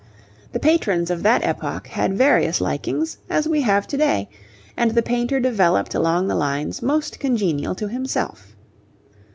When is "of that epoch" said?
1.11-1.85